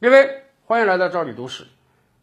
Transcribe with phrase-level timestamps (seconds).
[0.00, 1.64] 各位，欢迎来到赵李都市。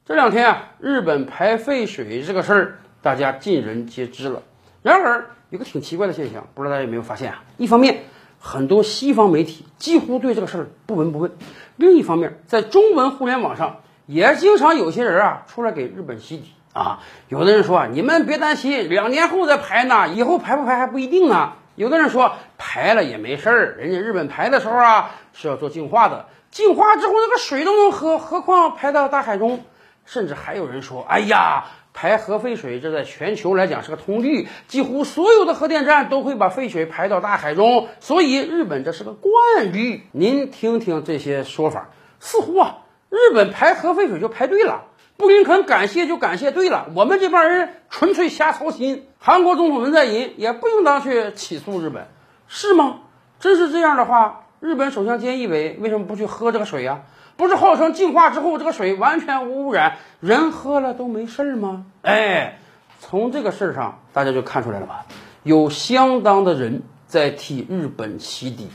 [0.05, 4.43] 这两天啊，日本排废水这个事儿，大家尽人皆知了。
[4.81, 7.43] 然而，有个挺奇怪的现象，不知道大家有没有发现啊？
[7.57, 8.03] 一方面，
[8.39, 11.31] 很多西方媒体几乎对这个事儿不闻不问；
[11.75, 17.01] 另一方面，在中文互联网上，也经常有些人啊出来给日本洗底啊。
[17.27, 21.51] 有的人说啊，你们别担心，两年后再排呢，以后排不排还不一定呢。
[21.75, 26.27] 有的人说排了也没事儿，人家日本排的时候啊是要做净化的。
[26.55, 29.65] 净化之后，那个水都能喝，何况排到大海中？
[30.05, 41.89] 甚至还有人说：“哎呀，排核废水，这在全球来讲是个通例，几乎所有的核电站都会把废水排到大海中，所以日本这是个惯例。”您听听这些说法，
[42.21, 42.77] 似乎啊，
[43.09, 44.85] 日本排核废水就排对了，
[45.17, 49.09] 布林肯感谢就感谢对了，我们这帮人纯粹瞎操心。
[49.19, 52.07] 韩国总统文在寅也不应当去起诉日本，
[52.47, 53.01] 是吗？
[53.41, 54.44] 真是这样的话。
[54.65, 57.03] 日本首相菅义伟为什么不去喝这个水呀？
[57.37, 61.85] 不是号称净化之后这个水完全无污染，人喝了都没事儿吗？
[62.01, 62.57] 哎，
[62.99, 65.05] 从这个事儿上大家就看出来了吧？
[65.43, 68.69] 有相当的人在替日本洗底，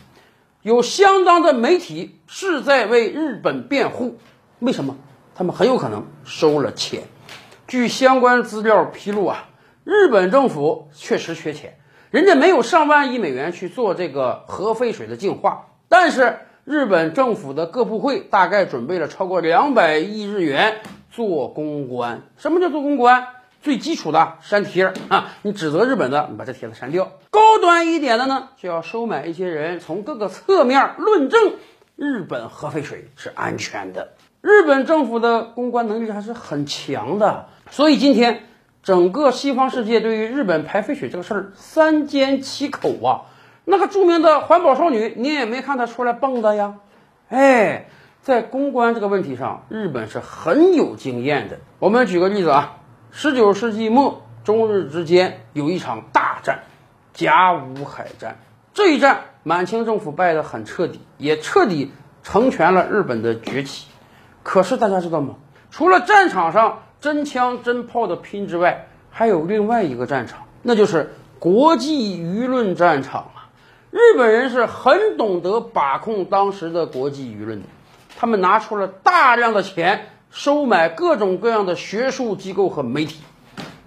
[0.62, 4.16] 有相当的媒体是在为日本辩护。
[4.60, 4.94] 为什么？
[5.34, 7.02] 他们很有可能收了钱。
[7.66, 9.48] 据相关资料披露啊，
[9.82, 11.78] 日本政府确实缺钱，
[12.12, 15.66] 人家没有上万亿美元去做这个核废水的净化。
[15.90, 20.76] 但是日本政府的各部会大概准备了超过两百亿日元
[21.10, 22.22] 做公关。
[22.36, 23.26] 什么叫做公关？
[23.60, 27.10] 最基础的删帖啊，你指责日本的，你把这帖子删掉。
[27.30, 31.54] 高端一点的呢，就要收买一些人，从各个侧面论证
[31.96, 34.12] 日本核废水是安全的。
[34.40, 38.44] 日本政府的公关能力还是很强的，所以今天
[38.84, 43.26] 整个西方世界对于日本排废水这个事儿三缄其口啊。
[43.64, 46.76] 那个著名的环保少女，你也没看她出来蹦跶呀？
[47.28, 47.86] 哎，
[48.22, 51.58] 在公关这个问题上，日本是很有经验的。
[51.78, 52.78] 我们举个例子啊，
[53.12, 56.60] 十九世纪末，中日之间有一场大战——
[57.14, 58.38] 甲午海战。
[58.74, 63.86] 这一战，满清政府败得很彻底，也彻底成全了日本的崛起。
[64.42, 65.36] 可是大家知道吗？
[65.70, 73.30] 除了战场上真枪真炮的拼之外，还有另外一个战场，那就是国际舆论战场。
[73.90, 77.66] 日本人是很懂得把控当时的国际舆论的，
[78.16, 83.20] 他们拿出了大量的钱收买各种各样的学术机构和媒体。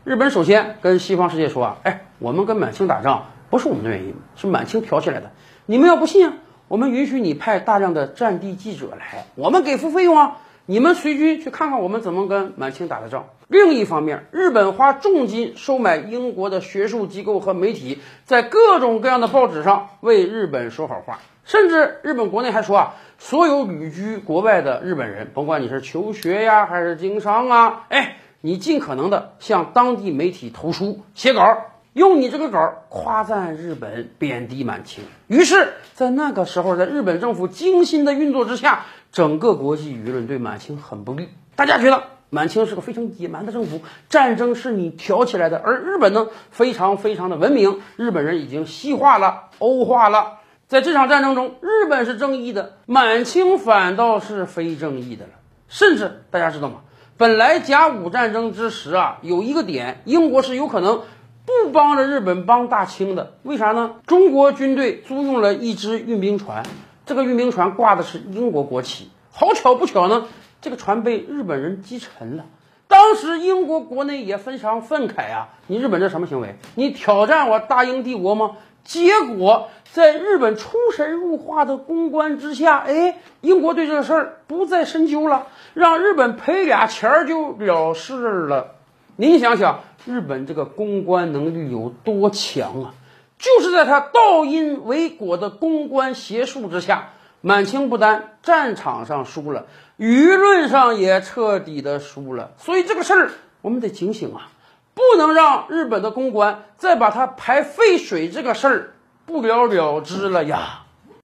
[0.03, 5.31] 日本首先跟西方世界说啊，哎，我们跟满清打仗不是我们的原因，是满清挑起来的。
[5.65, 6.33] 你们要不信啊，
[6.67, 10.37] 我们允许你派大量的战地记者来，我们给付费用啊。
[10.65, 13.25] 你们随军去看看我们怎么跟满清打的仗。
[13.49, 21.19] 另一方面，日本花重金收买英国的学术机构和媒体，在各种各样的报纸上为日本说好话。
[21.43, 31.57] 甚至日本国内还说啊，所有旅居国外的日本人，甭管你是求学呀还是经商啊，哎，你尽可能的向当地媒体投书写稿，
[31.93, 35.03] 用你这个稿夸赞日本，贬低满清。
[35.27, 38.85] 于是，在那个时候，在日本政府精心的运作之下。
[39.11, 42.01] 整个国际舆论对满清很不利，大家觉得
[42.31, 55.33] 满清是个非常野蛮的政府，战争是你挑起来的，而日本呢非常非常的文明，日本人已经西化了、欧化了，在这场战争中，日本是正义的，满清反倒是非正义的了。
[55.67, 56.77] 甚至大家知道吗？
[57.15, 61.03] 本来甲午战争之时啊，有一个点，英国是有可能
[61.45, 63.95] 不帮着日本帮大清的，为啥呢？
[64.07, 66.63] 中国军队租用了一只运兵船。
[67.05, 70.25] 这个运兵船挂的是英国国旗，好巧不巧呢，
[70.61, 72.45] 这个船被日本人击沉了。
[72.87, 76.55] 当时英国国内也非常愤慨啊，你日本这什么行为？
[76.75, 78.51] 你挑战我大英帝国吗？
[78.85, 88.15] 结果在日本出神入化的公关之下，哎，英国对这个事儿不再深究了，让日本赔俩钱儿就了事
[88.47, 88.75] 了。
[89.15, 92.93] 您想想，日本这个公关能力有多强啊？
[93.37, 97.09] 就是在他倒因为果的公关邪术之下，
[97.41, 99.67] 满清不单战场上输了，
[99.99, 102.53] 舆论上也彻底的输了。
[102.57, 103.31] 所以这个事儿
[103.61, 104.49] 我们得警醒啊，
[104.93, 108.93] 不能让日本的公关再把他排废水这个事儿
[109.25, 110.82] 不了了之了呀。